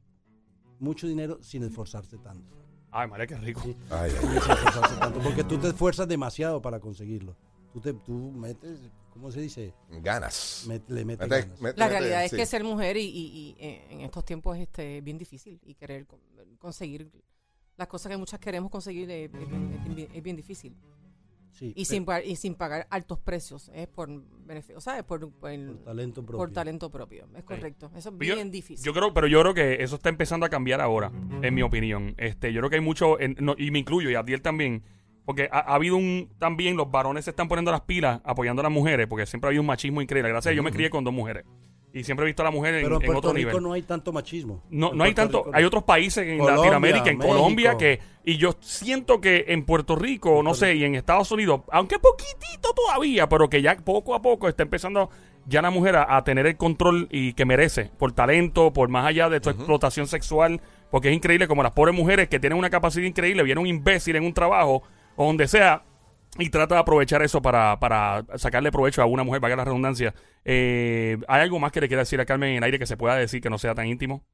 mucho 0.79 1.07
dinero 1.07 1.39
sin 1.43 1.63
esforzarte 1.65 2.19
tanto. 2.19 2.57
Ay, 2.91 3.09
madre, 3.09 3.27
qué 3.27 3.37
rico. 3.37 3.63
Sí. 3.63 3.77
Ay, 3.91 4.11
ay, 4.13 4.19
Sin 4.21 4.31
esforzarse 4.37 4.97
tanto, 4.97 5.21
porque 5.21 5.45
tú 5.45 5.59
te 5.59 5.69
esfuerzas 5.69 6.09
demasiado 6.09 6.61
para 6.61 6.81
conseguirlo. 6.81 7.37
Tú, 7.73 7.81
te, 7.81 7.93
tú 7.93 8.33
metes, 8.33 8.81
¿cómo 9.11 9.31
se 9.31 9.41
dice? 9.41 9.73
ganas. 10.03 10.65
Met- 10.69 10.83
le 10.89 11.05
metes 11.05 11.29
Mete- 11.29 11.43
ganas. 11.43 11.61
mete- 11.61 11.79
La 11.79 11.87
mete- 11.87 11.99
realidad 11.99 12.25
es 12.25 12.31
sí. 12.33 12.37
que 12.37 12.47
ser 12.47 12.65
mujer 12.65 12.97
y, 12.97 13.03
y- 13.05 13.07
y, 13.07 13.57
eh, 13.61 13.87
en 13.91 14.01
estos 14.01 14.25
tiempos 14.25 14.59
este, 14.59 14.99
es 14.99 15.05
bien 15.05 15.19
difícil 15.19 15.61
y 15.65 15.75
querer 15.75 16.07
con- 16.07 16.19
conseguir 16.59 17.09
las 17.77 17.87
cosas 17.87 18.11
que 18.11 18.17
muchas 18.19 18.41
queremos 18.41 18.71
conseguir 18.71 19.09
es, 19.11 19.33
es 19.33 19.49
bien, 19.49 19.81
es 19.89 19.95
bien- 19.95 20.09
es 20.13 20.23
bien 20.23 20.37
difícil. 20.37 20.77
Sí, 21.61 21.75
Y 21.77 21.85
sin, 21.85 22.07
pa- 22.07 22.23
y 22.23 22.37
sin 22.37 22.55
pagar 22.55 22.87
altos 22.89 23.19
precios, 23.19 23.71
es 23.75 23.87
por 23.87 24.09
beneficio, 24.47 24.81
¿sabes? 24.81 25.03
Por, 25.05 25.21
por, 25.31 25.51
por 25.51 25.79
talento 25.85 26.23
propio. 26.25 26.39
por 26.39 26.51
talento 26.53 26.91
propio, 26.91 27.27
es 27.37 27.45
correcto. 27.45 27.91
Eso 27.95 28.09
es 28.19 28.27
Yo- 28.27 28.35
bien 28.35 28.51
difícil. 28.51 28.83
Yo 28.85 28.95
creo, 28.95 29.13
pero 29.13 29.27
yo 29.27 29.41
creo 29.43 29.53
que 29.53 29.83
eso 29.83 29.97
está 29.97 30.09
empezando 30.09 30.47
a 30.47 30.49
cambiar 30.49 30.81
ahora, 30.81 31.13
en 31.43 31.55
mi 31.55 31.61
opinión. 31.61 32.15
Este, 32.17 32.53
yo 32.55 32.61
creo 32.61 32.71
que 32.71 32.77
hay 32.77 32.83
mucho, 32.83 33.21
en- 33.21 33.37
no, 33.41 33.55
y 33.59 33.71
me 33.71 33.79
incluyo, 33.79 34.09
y 34.11 34.15
Abdiel 34.15 34.41
también, 34.41 34.83
porque 35.27 35.51
ha, 35.53 35.59
ha 35.59 35.75
habido 35.75 35.97
un, 35.97 36.31
también 36.39 36.77
los 36.79 36.91
varones 36.91 37.25
se 37.27 37.31
están 37.31 37.47
poniendo 37.47 37.71
las 37.71 37.83
pilas 37.83 38.23
apoyando 38.25 38.61
a 38.61 38.65
las 38.65 38.73
mujeres, 38.73 39.07
porque 39.07 39.27
siempre 39.27 39.47
ha 39.47 39.51
habido 39.51 39.61
un 39.61 39.67
machismo 39.67 40.01
increíble. 40.01 40.31
Gracias 40.31 40.47
a 40.49 40.51
Dios, 40.53 40.57
yo 40.57 40.63
me 40.63 40.73
crié 40.73 40.89
con 40.89 41.05
dos 41.05 41.13
mujeres. 41.13 41.45
Y 41.93 42.05
siempre 42.05 42.25
he 42.25 42.27
visto 42.27 42.43
a 42.43 42.45
la 42.45 42.51
mujer 42.53 42.75
en, 42.77 42.83
Pero 42.85 42.97
en 42.97 43.03
en 43.03 43.07
Puerto 43.07 43.19
otro 43.29 43.33
Rico 43.33 43.49
nivel. 43.51 43.63
no 43.65 43.73
hay 43.73 43.83
tanto 43.83 44.13
machismo. 44.13 44.63
No, 44.71 44.93
En 44.93 44.99
no 44.99 45.05
hay 45.05 45.13
Puerto 45.15 45.23
tanto, 45.23 45.39
Rico 45.47 45.57
hay 45.57 45.63
no. 45.63 45.67
otros 45.69 45.85
países 45.85 46.25
en 46.27 46.39
Colombia, 46.39 46.57
Latinoamérica, 46.57 47.11
en 47.11 47.19
México. 47.19 47.35
Colombia, 47.37 47.77
que, 47.77 48.01
y 48.25 48.37
yo 48.37 48.55
siento 48.61 49.21
que 49.21 49.47
en 49.49 49.65
Puerto 49.65 49.97
Rico, 49.97 50.43
no 50.43 50.55
sé, 50.55 50.75
y 50.77 50.85
en 50.85 50.95
Estados 50.95 51.33
Unidos, 51.33 51.63
aunque 51.73 51.99
poquitito 51.99 52.73
todavía, 52.75 53.29
pero 53.29 53.49
que 53.51 53.61
ya 53.61 53.77
poco 53.77 54.15
a 54.15 54.23
poco 54.23 54.49
está 54.49 54.63
empezando 54.63 55.11
ya 55.47 55.63
la 55.63 55.71
mujer 55.71 55.97
a, 55.97 56.17
a 56.17 56.23
tener 56.23 56.47
el 56.47 56.57
control 56.57 57.09
y 57.11 57.33
que 57.33 57.45
merece, 57.45 57.91
por 57.99 58.13
talento, 58.13 58.73
por 58.73 58.89
más 58.89 59.07
allá 59.07 59.29
de 59.29 59.41
su 59.43 59.51
explotación 59.51 60.07
sexual, 60.07 60.61
porque 60.93 61.09
es 61.09 61.15
increíble 61.17 61.49
como 61.49 61.63
las 61.65 61.73
pobres 61.73 61.95
mujeres 61.95 62.29
que 62.29 62.39
tienen 62.39 62.59
una 62.59 62.71
capacidad 62.71 63.05
increíble, 63.07 63.43
viene 63.43 63.61
un 63.61 63.67
imbécil 63.67 64.15
en 64.17 64.25
un 64.25 64.33
trabajo 64.35 64.83
o 65.17 65.27
donde 65.27 65.49
sea, 65.49 65.83
y 66.39 66.51
trata 66.51 66.77
de 66.77 66.81
aprovechar 66.81 67.23
eso 67.23 67.43
para, 67.43 67.79
para 67.81 68.25
sacarle 68.39 68.71
provecho 68.71 69.03
a 69.03 69.07
una 69.07 69.25
mujer, 69.25 69.41
valga 69.41 69.57
la 69.57 69.65
redundancia. 69.65 70.15
Eh, 70.45 71.19
¿Hay 71.29 71.43
algo 71.43 71.59
más 71.59 71.73
que 71.73 71.81
le 71.81 71.89
quiera 71.89 72.03
decir 72.03 72.21
a 72.21 72.27
Carmen 72.27 72.51
en 72.51 72.57
el 72.59 72.65
aire 72.65 72.79
que 72.79 72.87
se 72.87 72.97
pueda 72.97 73.17
decir 73.17 73.41
que 73.41 73.51
no 73.51 73.59
sea 73.59 73.75
tan 73.75 73.87
íntimo? 73.87 74.25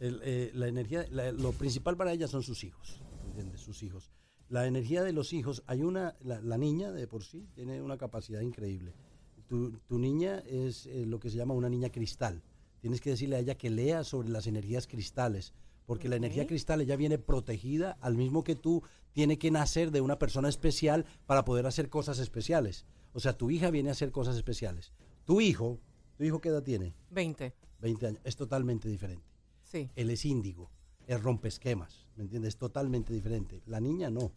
Eh, 0.00 0.50
la 0.54 0.68
energía, 0.68 1.06
lo 1.10 1.52
principal 1.52 1.96
para 1.96 2.12
ella 2.12 2.28
son 2.28 2.42
sus 2.42 2.62
hijos, 2.62 3.02
¿entiendes? 3.26 3.60
Sus 3.60 3.82
hijos. 3.82 4.10
La 4.48 4.66
energía 4.66 5.02
de 5.02 5.12
los 5.12 5.32
hijos, 5.32 5.62
hay 5.66 5.82
una, 5.82 6.14
la, 6.20 6.40
la 6.40 6.56
niña 6.56 6.92
de 6.92 7.06
por 7.06 7.24
sí 7.24 7.48
tiene 7.54 7.82
una 7.82 7.98
capacidad 7.98 8.40
increíble. 8.40 8.94
Tu, 9.46 9.72
tu 9.86 9.98
niña 9.98 10.42
es 10.46 10.86
eh, 10.86 11.04
lo 11.06 11.18
que 11.20 11.30
se 11.30 11.36
llama 11.36 11.54
una 11.54 11.68
niña 11.68 11.90
cristal. 11.90 12.42
Tienes 12.80 13.00
que 13.00 13.10
decirle 13.10 13.36
a 13.36 13.38
ella 13.40 13.56
que 13.56 13.70
lea 13.70 14.04
sobre 14.04 14.28
las 14.28 14.46
energías 14.46 14.86
cristales, 14.86 15.52
porque 15.88 16.10
la 16.10 16.16
energía 16.16 16.46
cristal 16.46 16.82
ella 16.82 16.96
viene 16.96 17.16
protegida, 17.16 17.96
al 18.02 18.14
mismo 18.14 18.44
que 18.44 18.54
tú, 18.54 18.82
tiene 19.14 19.38
que 19.38 19.50
nacer 19.50 19.90
de 19.90 20.02
una 20.02 20.18
persona 20.18 20.50
especial 20.50 21.06
para 21.24 21.46
poder 21.46 21.64
hacer 21.64 21.88
cosas 21.88 22.18
especiales. 22.18 22.84
O 23.14 23.20
sea, 23.20 23.38
tu 23.38 23.50
hija 23.50 23.70
viene 23.70 23.88
a 23.88 23.92
hacer 23.92 24.12
cosas 24.12 24.36
especiales. 24.36 24.92
Tu 25.24 25.40
hijo, 25.40 25.80
¿tu 26.18 26.24
hijo 26.24 26.42
qué 26.42 26.50
edad 26.50 26.62
tiene? 26.62 26.94
20, 27.12 27.54
20 27.80 28.06
años, 28.06 28.20
es 28.22 28.36
totalmente 28.36 28.86
diferente. 28.86 29.24
sí. 29.64 29.88
Él 29.96 30.10
es 30.10 30.26
índigo, 30.26 30.70
es 31.06 31.22
rompeesquemas, 31.22 32.06
¿me 32.16 32.24
entiendes? 32.24 32.48
Es 32.48 32.58
totalmente 32.58 33.14
diferente. 33.14 33.62
La 33.64 33.80
niña 33.80 34.10
no. 34.10 34.30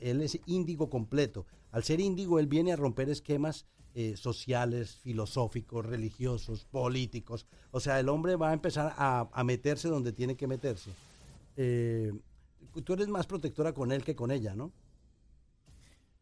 Él 0.00 0.20
es 0.22 0.38
índigo 0.46 0.90
completo. 0.90 1.46
Al 1.70 1.84
ser 1.84 2.00
índigo, 2.00 2.38
él 2.38 2.46
viene 2.46 2.72
a 2.72 2.76
romper 2.76 3.08
esquemas 3.10 3.66
eh, 3.94 4.16
sociales, 4.16 4.96
filosóficos, 4.96 5.84
religiosos, 5.84 6.64
políticos. 6.66 7.46
O 7.70 7.80
sea, 7.80 7.98
el 7.98 8.08
hombre 8.08 8.36
va 8.36 8.50
a 8.50 8.52
empezar 8.52 8.94
a, 8.96 9.28
a 9.32 9.44
meterse 9.44 9.88
donde 9.88 10.12
tiene 10.12 10.36
que 10.36 10.46
meterse. 10.46 10.90
Eh, 11.56 12.12
tú 12.84 12.92
eres 12.92 13.08
más 13.08 13.26
protectora 13.26 13.72
con 13.72 13.90
él 13.92 14.04
que 14.04 14.14
con 14.14 14.30
ella, 14.30 14.54
¿no? 14.54 14.72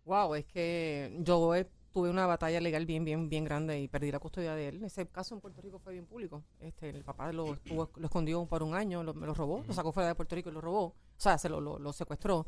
Wow, 0.04 0.34
es 0.36 0.46
que 0.46 1.16
yo 1.20 1.54
eh, 1.54 1.68
tuve 1.92 2.10
una 2.10 2.26
batalla 2.26 2.60
legal 2.60 2.86
bien, 2.86 3.04
bien, 3.04 3.28
bien 3.28 3.44
grande 3.44 3.80
y 3.80 3.88
perdí 3.88 4.12
la 4.12 4.20
custodia 4.20 4.54
de 4.54 4.68
él. 4.68 4.82
Ese 4.84 5.06
caso 5.08 5.34
en 5.34 5.40
Puerto 5.40 5.60
Rico 5.60 5.78
fue 5.80 5.94
bien 5.94 6.06
público. 6.06 6.44
Este, 6.60 6.90
el 6.90 7.02
papá 7.02 7.32
lo, 7.32 7.54
estuvo- 7.54 7.90
lo 7.96 8.04
escondió 8.06 8.46
por 8.46 8.62
un 8.62 8.74
año, 8.74 9.02
lo- 9.02 9.14
me 9.14 9.26
lo 9.26 9.34
robó, 9.34 9.64
lo 9.66 9.74
sacó 9.74 9.90
fuera 9.92 10.08
de 10.08 10.14
Puerto 10.14 10.36
Rico 10.36 10.48
y 10.50 10.52
lo 10.52 10.60
robó. 10.60 10.84
O 10.84 10.94
sea, 11.16 11.36
se 11.38 11.48
lo, 11.48 11.60
lo, 11.60 11.78
lo 11.78 11.92
secuestró. 11.92 12.46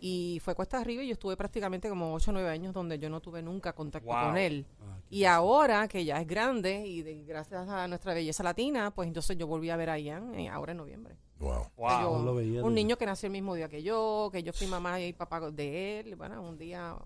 Y 0.00 0.40
fue 0.44 0.54
cuesta 0.54 0.78
arriba 0.78 1.02
y 1.02 1.08
yo 1.08 1.12
estuve 1.14 1.36
prácticamente 1.36 1.88
como 1.88 2.14
8 2.14 2.30
o 2.30 2.34
9 2.34 2.48
años 2.48 2.72
donde 2.72 2.98
yo 2.98 3.10
no 3.10 3.20
tuve 3.20 3.42
nunca 3.42 3.72
contacto 3.74 4.08
Wow. 4.08 4.26
con 4.26 4.36
él. 4.36 4.64
Ah, 4.80 4.98
Y 5.10 5.24
ahora 5.24 5.88
que 5.88 6.04
ya 6.04 6.20
es 6.20 6.26
grande 6.26 6.86
y 6.86 7.02
de- 7.02 7.24
gracias 7.24 7.68
a 7.68 7.88
nuestra 7.88 8.14
belleza 8.14 8.42
latina, 8.42 8.92
pues 8.92 9.08
entonces 9.08 9.36
yo 9.36 9.46
volví 9.46 9.70
a 9.70 9.76
ver 9.76 9.90
a 9.90 9.98
Ian 9.98 10.34
eh, 10.34 10.48
ahora 10.48 10.72
en 10.72 10.78
noviembre. 10.78 11.16
Wow. 11.40 11.66
Wow. 11.76 11.88
Yo- 12.00 12.18
No 12.18 12.24
lo 12.24 12.34
veía 12.36 12.62
un 12.62 12.74
niño 12.74 12.96
que 12.96 13.06
nació 13.06 13.26
el 13.26 13.32
mismo 13.32 13.54
día 13.54 13.68
que 13.68 13.82
yo, 13.82 14.28
que 14.32 14.42
yo 14.42 14.52
fui 14.52 14.66
mamá 14.66 15.00
y 15.00 15.12
papá 15.12 15.50
de 15.50 16.00
él. 16.00 16.14
Bueno, 16.16 16.42
un 16.42 16.58
día, 16.58 16.96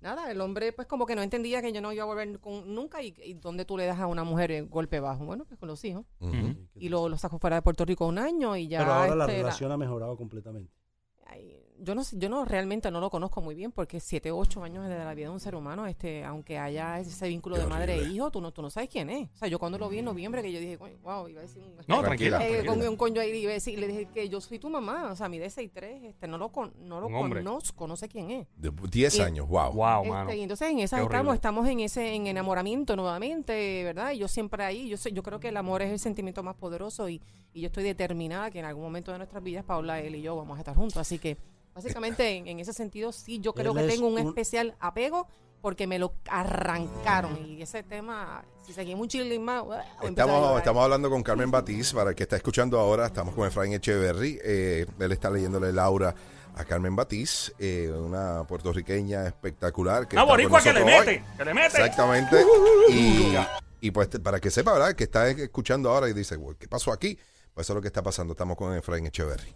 nada, 0.00 0.30
el 0.30 0.40
hombre 0.40 0.72
pues 0.72 0.86
como 0.86 1.06
que 1.06 1.16
no 1.16 1.22
entendía 1.22 1.60
que 1.62 1.72
yo 1.72 1.80
no 1.80 1.92
iba 1.92 2.02
a 2.04 2.06
volver 2.06 2.38
con, 2.38 2.72
nunca 2.74 3.02
y, 3.02 3.14
y 3.24 3.34
dónde 3.34 3.64
tú 3.64 3.76
le 3.76 3.86
das 3.86 3.98
a 3.98 4.06
una 4.06 4.22
mujer 4.24 4.52
el 4.52 4.66
golpe 4.66 5.00
bajo. 5.00 5.24
Bueno, 5.24 5.44
pues 5.44 5.58
con 5.58 5.68
los 5.68 5.84
hijos. 5.84 6.04
Y 6.76 6.88
lo, 6.88 7.08
lo 7.08 7.16
sacó 7.18 7.38
fuera 7.40 7.56
de 7.56 7.62
Puerto 7.62 7.84
Rico 7.84 8.06
un 8.06 8.18
año 8.18 8.54
y 8.56 8.68
ya... 8.68 8.78
Pero 8.78 8.92
ahora 8.92 9.14
la 9.16 9.24
este, 9.24 9.36
relación 9.38 9.72
ha 9.72 9.76
mejorado 9.76 10.16
completamente. 10.16 10.72
Yo 11.80 11.94
no 11.94 12.02
yo 12.10 12.28
no 12.28 12.44
realmente 12.44 12.90
no 12.90 12.98
lo 12.98 13.08
conozco 13.08 13.40
muy 13.40 13.54
bien 13.54 13.70
porque 13.70 14.00
siete 14.00 14.32
ocho 14.32 14.64
años 14.64 14.88
de 14.88 14.98
la 14.98 15.14
vida 15.14 15.26
de 15.28 15.32
un 15.32 15.38
ser 15.38 15.54
humano, 15.54 15.86
este, 15.86 16.24
aunque 16.24 16.58
haya 16.58 16.98
ese 16.98 17.28
vínculo 17.28 17.54
Qué 17.54 17.62
de 17.62 17.68
madre 17.68 17.94
e 18.00 18.02
hijo, 18.08 18.32
tú 18.32 18.40
no, 18.40 18.50
tú 18.50 18.62
no 18.62 18.68
sabes 18.70 18.88
quién 18.88 19.08
es. 19.10 19.28
O 19.34 19.36
sea, 19.36 19.46
yo 19.46 19.60
cuando 19.60 19.78
lo 19.78 19.88
vi 19.88 19.98
en 19.98 20.06
noviembre 20.06 20.42
que 20.42 20.50
yo 20.50 20.58
dije, 20.58 20.76
"Coño, 20.76 20.96
wow, 21.04 21.28
iba 21.28 21.38
a 21.38 21.42
decir 21.42 21.62
un 21.62 21.76
No, 21.86 22.00
Tranquila, 22.02 22.44
eh, 22.44 22.48
tranquila. 22.64 22.72
con 22.74 22.88
un 22.88 22.96
coño 22.96 23.20
ahí 23.20 23.30
iba 23.30 23.50
a 23.52 23.54
decir, 23.54 23.78
le 23.78 23.86
dije 23.86 24.06
que 24.12 24.28
yo 24.28 24.40
soy 24.40 24.58
tu 24.58 24.68
mamá, 24.70 25.12
o 25.12 25.14
sea, 25.14 25.28
mi 25.28 25.38
de 25.38 25.50
6'3", 25.50 26.02
este, 26.04 26.26
no 26.26 26.36
lo 26.36 26.48
con, 26.50 26.72
no 26.80 27.00
lo 27.00 27.08
conozco, 27.08 27.86
no 27.86 27.96
sé 27.96 28.08
quién 28.08 28.30
es. 28.32 28.48
De 28.56 28.72
10 28.90 29.14
Y- 29.16 29.20
años, 29.20 29.46
wow. 29.46 29.70
Wow, 29.72 29.98
Este, 30.02 30.10
mano. 30.10 30.34
y 30.34 30.40
entonces 30.42 30.68
en 30.70 30.80
esas 30.80 30.98
Qué 30.98 31.04
estamos, 31.04 31.20
horrible. 31.20 31.34
estamos 31.36 31.68
en 31.68 31.80
ese 31.80 32.12
en 32.14 32.26
enamoramiento 32.26 32.96
nuevamente, 32.96 33.84
¿verdad? 33.84 34.10
Y 34.12 34.18
yo 34.18 34.26
siempre 34.26 34.64
ahí, 34.64 34.88
yo 34.88 34.96
sé, 34.96 35.12
yo 35.12 35.22
creo 35.22 35.38
que 35.38 35.48
el 35.50 35.56
amor 35.56 35.82
es 35.82 35.92
el 35.92 36.00
sentimiento 36.00 36.42
más 36.42 36.56
poderoso 36.56 37.08
y, 37.08 37.22
y 37.52 37.60
yo 37.60 37.66
estoy 37.68 37.84
determinada 37.84 38.50
que 38.50 38.58
en 38.58 38.64
algún 38.64 38.82
momento 38.82 39.12
de 39.12 39.18
nuestras 39.18 39.42
vidas 39.44 39.64
Paula, 39.64 40.00
él 40.00 40.16
y 40.16 40.22
yo 40.22 40.34
vamos 40.36 40.56
a 40.56 40.60
estar 40.60 40.74
juntos, 40.74 40.96
así 40.96 41.17
que 41.20 41.36
básicamente 41.74 42.28
en, 42.36 42.46
en 42.48 42.60
ese 42.60 42.72
sentido 42.72 43.12
sí 43.12 43.38
yo 43.40 43.52
creo 43.52 43.72
Él 43.72 43.78
que 43.78 43.84
es 43.86 43.94
tengo 43.94 44.08
un, 44.08 44.14
un- 44.20 44.26
especial 44.28 44.74
apego 44.80 45.26
porque 45.60 45.86
me 45.86 45.98
lo 45.98 46.12
arrancaron 46.28 47.36
y 47.44 47.62
ese 47.62 47.82
tema 47.82 48.44
si 48.64 48.72
seguimos 48.72 49.02
un 49.02 49.08
chilling 49.08 49.42
más 49.44 49.64
voy 49.64 49.76
a 49.76 49.80
empezar 49.82 50.04
a 50.04 50.08
Estamos, 50.08 50.40
llorar. 50.42 50.58
estamos 50.58 50.84
hablando 50.84 51.10
con 51.10 51.22
Carmen 51.22 51.50
Batiz, 51.50 51.92
para 51.92 52.10
el 52.10 52.16
que 52.16 52.22
está 52.24 52.36
escuchando 52.36 52.78
ahora, 52.78 53.06
estamos 53.06 53.34
con 53.34 53.46
Efraín 53.46 53.72
Echeverry. 53.72 54.38
Eh, 54.44 54.86
él 54.98 55.12
está 55.12 55.30
leyéndole 55.30 55.72
Laura 55.72 56.14
a 56.54 56.64
Carmen 56.64 56.94
Batiz, 56.94 57.52
eh, 57.58 57.90
una 57.90 58.44
puertorriqueña 58.44 59.26
espectacular. 59.26 60.06
Que 60.06 60.16
Una 60.16 60.22
está 60.22 60.26
con 60.26 60.28
boricua 60.28 60.62
que 60.62 60.72
le 60.72 60.80
nosotros 60.80 61.00
hoy. 61.00 61.06
mete, 61.14 61.24
que 61.38 61.44
le 61.44 61.54
mete. 61.54 61.66
Exactamente. 61.66 62.36
Y, 62.90 63.34
y 63.80 63.90
pues 63.90 64.10
te- 64.10 64.20
para 64.20 64.38
que 64.40 64.50
sepa, 64.50 64.72
¿verdad? 64.72 64.92
Que 64.94 65.04
está 65.04 65.28
escuchando 65.28 65.90
ahora 65.90 66.08
y 66.08 66.12
dice, 66.12 66.36
"Güey, 66.36 66.56
¿qué 66.58 66.68
pasó 66.68 66.92
aquí? 66.92 67.18
Pues 67.54 67.66
eso 67.66 67.72
es 67.72 67.76
lo 67.76 67.80
que 67.82 67.88
está 67.88 68.02
pasando. 68.02 68.32
Estamos 68.32 68.56
con 68.56 68.74
Efraín 68.76 69.06
Echeverry. 69.06 69.54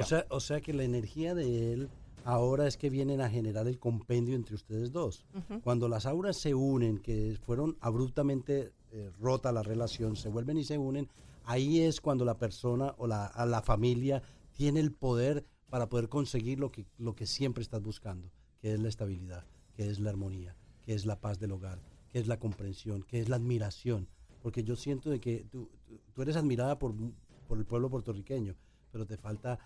O, 0.00 0.04
sea, 0.04 0.26
o 0.30 0.40
sea 0.40 0.60
que 0.60 0.72
la 0.72 0.84
energía 0.84 1.34
de 1.34 1.72
él 1.72 1.88
ahora 2.24 2.66
es 2.66 2.76
que 2.76 2.88
vienen 2.90 3.20
a 3.20 3.28
generar 3.30 3.66
el 3.68 3.78
compendio 3.78 4.34
entre 4.36 4.54
ustedes 4.54 4.92
dos. 4.92 5.24
Cuando 5.62 5.88
las 5.88 6.06
auras 6.06 6.36
se 6.36 6.54
unen, 6.54 6.98
que 6.98 7.36
fueron 7.44 7.76
abruptamente 7.80 8.72
eh, 8.92 9.10
rota 9.20 9.52
la 9.52 9.62
relación, 9.62 10.16
se 10.16 10.28
vuelven 10.28 10.58
y 10.58 10.64
se 10.64 10.78
unen, 10.78 11.08
ahí 11.44 11.80
es 11.80 12.00
cuando 12.00 12.24
la 12.24 12.38
persona 12.38 12.94
o 12.98 13.06
la, 13.06 13.26
a 13.26 13.46
la 13.46 13.62
familia 13.62 14.22
tiene 14.52 14.80
el 14.80 14.92
poder 14.92 15.44
para 15.70 15.88
poder 15.88 16.08
conseguir 16.08 16.60
lo 16.60 16.70
que, 16.70 16.86
lo 16.98 17.14
que 17.14 17.26
siempre 17.26 17.62
estás 17.62 17.82
buscando, 17.82 18.30
que 18.60 18.74
es 18.74 18.80
la 18.80 18.88
estabilidad, 18.88 19.44
que 19.74 19.88
es 19.88 19.98
la 19.98 20.10
armonía, 20.10 20.54
que 20.82 20.92
es 20.94 21.06
la 21.06 21.20
paz 21.20 21.38
del 21.40 21.52
hogar, 21.52 21.80
que 22.10 22.18
es 22.18 22.26
la 22.28 22.38
comprensión, 22.38 23.02
que 23.02 23.20
es 23.20 23.28
la 23.28 23.36
admiración. 23.36 24.06
Porque 24.42 24.62
yo 24.62 24.76
siento 24.76 25.08
de 25.10 25.20
que 25.20 25.46
tú, 25.50 25.70
tú- 25.86 25.98
tú 26.12 26.22
eres 26.22 26.36
admirada 26.36 26.78
por, 26.78 26.94
por 27.48 27.58
el 27.58 27.64
pueblo 27.64 27.88
puertorriqueño, 27.88 28.54
pero 28.90 29.06
te 29.06 29.16
falta 29.16 29.58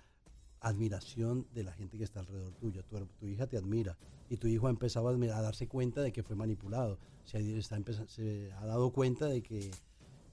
admiración 0.68 1.46
de 1.54 1.64
la 1.64 1.73
gente 1.73 1.99
que 1.99 2.04
está 2.04 2.20
alrededor 2.20 2.52
tuyo. 2.54 2.82
Tu, 2.85 2.99
tu 3.18 3.26
hija 3.26 3.46
te 3.46 3.56
admira 3.56 3.96
y 4.28 4.37
tu 4.37 4.46
hijo 4.49 4.66
ha 4.66 4.70
empezado 4.70 5.08
a, 5.08 5.12
admi- 5.12 5.30
a 5.32 5.40
darse 5.40 5.68
cuenta 5.68 6.00
de 6.02 6.12
que 6.12 6.23
fue 6.23 6.37
manipulado. 6.37 6.99
Se 7.25 7.38
ha, 7.38 7.40
está 7.40 7.76
empeza- 7.76 8.06
se 8.08 8.52
ha 8.52 8.66
dado 8.66 8.90
cuenta 8.90 9.26
de 9.26 9.42
que, 9.42 9.70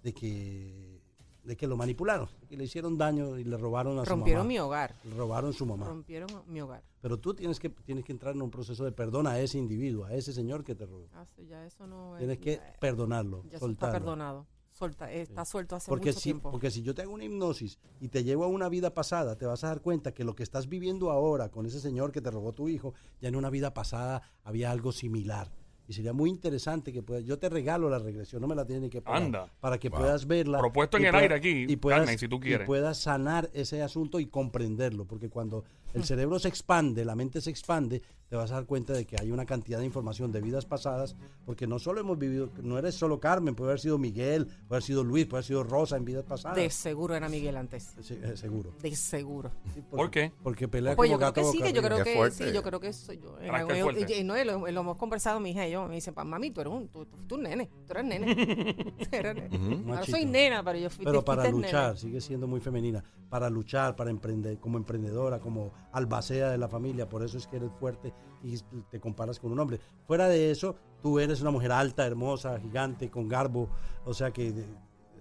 de 0.04 0.13
que, 0.13 1.02
de 1.44 1.56
que 1.58 1.68
lo 1.68 1.75
manipularon, 1.78 2.28
que 2.48 2.56
le 2.58 2.63
hicieron 2.66 2.98
daño 2.98 3.38
y 3.38 3.44
le 3.44 3.58
robaron 3.58 4.00
a 4.00 4.06
rompieron 4.06 4.44
su 4.44 4.48
mi 4.48 4.56
mamá. 4.56 4.66
hogar 4.68 4.96
Le 5.04 5.16
robaron 5.16 5.54
su 5.54 5.66
mamá. 5.66 5.86
rompieron 5.88 6.30
mi 6.48 6.62
hogar 6.62 6.84
Pero 7.02 7.20
tú 7.20 7.34
tienes 7.34 7.60
que, 7.60 7.70
tienes 7.70 8.06
que 8.06 8.12
entrar 8.13 8.34
en 8.36 8.42
un 8.42 8.50
proceso 8.50 8.86
de 8.86 8.92
perdón 8.92 9.28
a 9.28 9.40
ese 9.40 9.58
individuo, 9.58 10.06
a 10.06 10.13
ese 10.13 10.32
señor 10.34 10.63
que 10.63 10.74
te 10.75 10.86
robó. 10.86 11.08
Ah, 11.13 11.25
sí, 11.36 11.46
ya 11.48 11.66
eso 11.66 11.86
no 11.86 12.16
es- 12.16 12.20
Tienes 12.20 12.40
que 12.40 12.60
perdonarlo, 12.80 13.42
ya 13.44 13.48
eso 13.48 13.56
está 13.56 13.60
soltarlo. 13.68 14.00
perdonado 14.00 14.48
Suelta, 14.74 15.12
eh, 15.13 15.22
está 15.22 15.46
suelto 15.46 15.75
hace 15.75 15.89
Porque 15.89 16.10
mucho 16.10 16.20
si, 16.20 16.24
tiempo 16.24 16.50
porque 16.51 16.72
si 16.72 16.82
yo 16.82 16.96
te 16.96 17.03
hago 17.03 17.13
una 17.13 17.24
hipnosis 17.25 17.77
y 18.01 18.08
te 18.10 18.24
llevo 18.24 18.44
a 18.44 18.48
una 18.48 18.70
vida 18.70 18.94
pasada, 18.94 19.38
te 19.38 19.46
vas 19.46 19.63
a 19.63 19.68
dar 19.68 19.82
cuenta 19.82 20.13
que 20.13 20.24
lo 20.24 20.36
que 20.36 20.42
estás 20.44 20.68
viviendo 20.68 21.12
ahora 21.12 21.50
con 21.50 21.65
ese 21.68 21.80
señor 21.80 22.12
que 22.12 22.22
te 22.22 22.32
robó 22.32 22.53
tu 22.53 22.68
hijo, 22.70 22.94
ya 23.22 23.30
en 23.30 23.36
una 23.36 23.51
vida 23.51 23.74
pasada 23.74 24.24
había 24.44 24.72
algo 24.72 24.92
similar. 24.92 25.51
Y 25.88 25.94
sería 25.94 26.13
muy 26.13 26.30
interesante 26.30 26.92
que 26.94 27.03
puedas, 27.03 27.24
yo 27.25 27.38
te 27.38 27.50
regalo 27.50 27.89
la 27.89 28.00
regresión, 28.00 28.42
no 28.42 28.48
me 28.48 28.56
la 28.56 28.65
tienes 28.65 28.82
ni 28.84 28.89
que 28.89 29.01
pagar, 29.01 29.22
Anda. 29.24 29.53
para 29.60 29.77
que 29.77 29.89
Wow. 29.89 30.00
puedas 30.00 30.25
verla. 30.25 30.58
Propuesto 30.58 30.98
en 30.98 31.06
el 31.06 31.12
pueda- 31.12 31.22
aire 31.24 31.36
aquí, 31.36 31.65
y 31.68 31.75
puedas, 31.75 32.00
Carmen, 32.00 32.18
si 32.18 32.27
tú 32.27 32.39
y 32.44 32.58
puedas 32.65 32.98
sanar 32.98 33.51
ese 33.53 33.82
asunto 33.84 34.20
y 34.20 34.25
comprenderlo, 34.27 35.06
porque 35.06 35.30
cuando 35.30 35.65
el 35.94 36.04
cerebro 36.04 36.40
se 36.40 36.48
expande, 36.48 37.06
la 37.06 37.16
mente 37.16 37.40
se 37.42 37.50
expande, 37.50 38.02
te 38.30 38.36
vas 38.36 38.52
a 38.52 38.56
dar 38.56 38.66
cuenta 38.66 38.94
de 38.94 39.06
que 39.06 39.16
hay 39.20 39.32
una 39.32 39.46
cantidad 39.46 39.78
de 39.80 39.86
información 39.86 40.32
de 40.32 40.42
vidas 40.42 40.66
pasadas, 40.66 41.16
porque 41.46 41.68
no 41.68 41.78
solo 41.78 42.02
hemos 42.02 42.18
vivido, 42.18 42.50
no 42.64 42.78
eres 42.80 42.96
solo 42.96 43.20
Carmen, 43.20 43.54
puede 43.54 43.72
haber 43.72 43.80
sido 43.80 43.98
Miguel, 44.00 44.46
puede 44.48 44.78
haber 44.78 44.84
sido 44.84 45.04
Luis, 45.04 45.26
puede 45.28 45.40
haber 45.40 45.46
sido 45.46 45.64
Rosa 45.64 45.98
en 45.98 46.06
vidas 46.06 46.24
pasadas. 46.24 46.56
de 46.58 46.70
seguro 46.72 47.16
era 47.16 47.30
Miguel 47.30 47.56
antes 47.58 47.94
Sí, 48.02 48.18
eh, 48.22 48.36
seguro. 48.36 48.74
de 48.82 48.96
seguro 48.96 49.52
Sí, 49.74 49.82
¿Por 49.82 50.10
qué? 50.10 50.32
Porque 50.42 50.68
pelea 50.68 50.96
Pues 50.96 51.10
como 51.12 51.14
yo 51.16 51.20
creo 51.20 51.30
gato 51.32 51.42
que 51.52 51.58
sí, 51.58 51.64
que 51.64 51.74
yo 51.74 51.82
creo 51.84 52.04
que 52.04 52.32
sí, 52.32 52.44
yo 52.54 52.64
creo 52.64 52.80
que 52.80 52.92
soy 52.94 53.20
yo. 53.20 53.36
Algún- 53.52 53.76
fuerte. 53.82 54.06
y- 54.16 54.22
y 54.22 54.24
no, 54.24 54.40
y 54.40 54.44
lo, 54.46 54.60
lo 54.60 54.80
hemos 54.82 54.98
conversado 54.98 55.40
mi 55.40 55.52
hija 55.52 55.68
y 55.68 55.72
yo. 55.72 55.88
Me 55.88 55.96
dice, 55.96 56.12
"Pa, 56.12 56.24
mami, 56.24 56.50
tú 56.52 56.62
eres 56.62 56.74
un, 56.74 56.88
tú, 56.88 57.06
tú, 57.28 57.38
nene, 57.38 57.70
tú 57.86 57.94
eres 57.94 58.06
nene. 58.06 58.26
Tú 58.98 59.08
eres 59.12 59.36
nene. 59.36 59.76
Ahora 59.76 59.96
Machito. 60.00 60.18
soy 60.18 60.26
nena, 60.26 60.64
pero 60.64 60.80
yo 60.80 60.90
fui 60.90 61.06
Pero 61.06 61.24
para 61.24 61.48
luchar, 61.50 61.98
sigue 61.98 62.20
siendo 62.22 62.48
muy 62.48 62.60
femenina. 62.62 63.04
Para 63.30 63.50
luchar, 63.50 63.96
para 63.96 64.10
emprender, 64.10 64.60
como 64.60 64.78
emprendedora, 64.78 65.40
como 65.40 65.72
albacea 65.94 66.50
de 66.50 66.58
la 66.58 66.68
familia. 66.68 67.08
Por 67.08 67.24
eso 67.24 67.38
es 67.38 67.48
que 67.48 67.58
eres 67.58 67.72
fuerte 67.80 68.14
y 68.44 68.58
te 68.90 69.00
comparas 69.00 69.40
con 69.40 69.52
un 69.52 69.60
hombre. 69.60 69.80
Fuera 70.06 70.28
de 70.28 70.52
eso, 70.52 70.76
tú 71.02 71.20
eres 71.20 71.42
una 71.42 71.52
mujer 71.52 71.72
alta, 71.72 72.06
hermosa, 72.06 72.60
gigante, 72.60 73.10
con 73.10 73.28
garbo. 73.28 73.70
O 74.04 74.14
sea 74.14 74.32
que 74.32 74.50
eres 74.50 74.66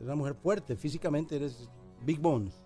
una 0.02 0.17
mujer 0.17 0.35
fuerte. 0.35 0.76
Físicamente 0.76 1.37
eres 1.37 1.69
big 2.05 2.21
bones. 2.21 2.64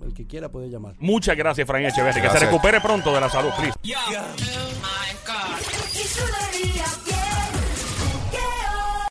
El 0.03 0.11
que 0.11 0.25
quiera 0.25 0.49
puede 0.49 0.71
llamar. 0.71 0.95
Muchas 0.97 1.37
gracias, 1.37 1.65
Efraín 1.65 1.85
Echeverry. 1.85 2.19
Que 2.19 2.31
se 2.31 2.39
recupere 2.39 2.81
pronto 2.81 3.13
de 3.13 3.21
la 3.21 3.29
salud, 3.29 3.51
please. 3.55 3.77
Es 5.93 6.17
una 6.17 6.49
vida 6.49 6.85
bien 7.05 7.06